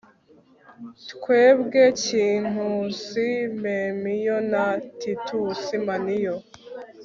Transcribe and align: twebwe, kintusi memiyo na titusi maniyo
twebwe, 1.11 1.83
kintusi 2.01 3.27
memiyo 3.63 4.37
na 4.51 4.65
titusi 4.99 5.75
maniyo 5.87 6.35